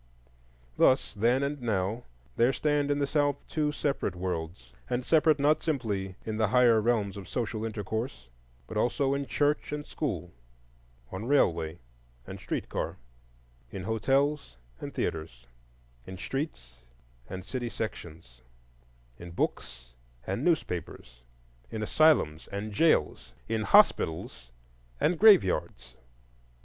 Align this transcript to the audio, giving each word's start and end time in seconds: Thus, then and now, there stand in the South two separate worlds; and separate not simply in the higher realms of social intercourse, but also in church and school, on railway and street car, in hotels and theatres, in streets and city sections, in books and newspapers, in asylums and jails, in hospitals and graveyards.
Thus, 0.77 1.13
then 1.13 1.43
and 1.43 1.61
now, 1.61 2.05
there 2.35 2.53
stand 2.53 2.89
in 2.89 2.97
the 2.97 3.05
South 3.05 3.35
two 3.47 3.71
separate 3.71 4.15
worlds; 4.15 4.73
and 4.89 5.05
separate 5.05 5.37
not 5.37 5.61
simply 5.61 6.15
in 6.25 6.37
the 6.37 6.47
higher 6.47 6.81
realms 6.81 7.17
of 7.17 7.29
social 7.29 7.63
intercourse, 7.63 8.27
but 8.65 8.77
also 8.77 9.13
in 9.13 9.27
church 9.27 9.71
and 9.71 9.85
school, 9.85 10.31
on 11.11 11.25
railway 11.27 11.77
and 12.25 12.39
street 12.39 12.67
car, 12.67 12.97
in 13.69 13.83
hotels 13.83 14.57
and 14.79 14.91
theatres, 14.91 15.45
in 16.07 16.17
streets 16.17 16.79
and 17.29 17.45
city 17.45 17.69
sections, 17.69 18.41
in 19.19 19.29
books 19.29 19.91
and 20.25 20.43
newspapers, 20.43 21.21
in 21.69 21.83
asylums 21.83 22.47
and 22.47 22.71
jails, 22.73 23.33
in 23.47 23.61
hospitals 23.65 24.49
and 24.99 25.19
graveyards. 25.19 25.95